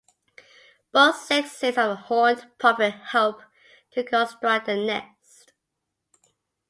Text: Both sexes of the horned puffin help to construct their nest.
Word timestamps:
Both 0.91 1.17
sexes 1.17 1.75
of 1.77 1.89
the 1.89 1.95
horned 1.95 2.47
puffin 2.57 2.93
help 2.93 3.43
to 3.91 4.03
construct 4.03 4.65
their 4.65 4.75
nest. 4.83 5.51